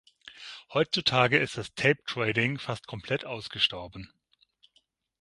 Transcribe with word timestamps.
Heutzutage 0.73 1.37
ist 1.37 1.59
das 1.59 1.75
Tape-Trading 1.75 2.57
fast 2.57 2.87
komplett 2.87 3.23
ausgestorben. 3.23 4.11